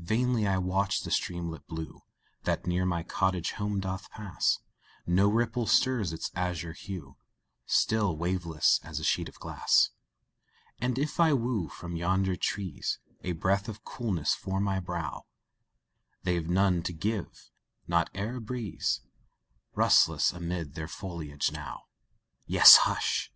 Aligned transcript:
Vainly 0.00 0.44
I 0.44 0.58
watch 0.58 1.02
the 1.04 1.10
streamlet 1.12 1.64
blue 1.68 2.02
That 2.42 2.66
near 2.66 2.84
my 2.84 3.04
cottage 3.04 3.52
home 3.52 3.78
doth 3.78 4.10
pass, 4.10 4.58
No 5.06 5.28
ripple 5.28 5.68
stirs 5.68 6.12
its 6.12 6.32
azure 6.34 6.72
hue, 6.72 7.16
Still 7.64 8.16
waveless, 8.16 8.80
as 8.82 8.98
a 8.98 9.04
sheet 9.04 9.28
of 9.28 9.38
glass 9.38 9.90
And 10.80 10.98
if 10.98 11.20
I 11.20 11.32
woo 11.32 11.68
from 11.68 11.94
yonder 11.94 12.34
trees 12.34 12.98
A 13.22 13.34
breath 13.38 13.68
of 13.68 13.84
coolness 13.84 14.34
for 14.34 14.58
my 14.58 14.80
brow, 14.80 15.26
They've 16.24 16.48
none 16.50 16.82
to 16.82 16.92
give 16.92 17.48
not 17.86 18.10
e'en 18.16 18.34
a 18.38 18.40
breeze 18.40 19.02
Rustles 19.76 20.32
amid 20.32 20.74
their 20.74 20.88
foliage 20.88 21.52
now; 21.52 21.84
Yes, 22.46 22.78
hush! 22.78 23.30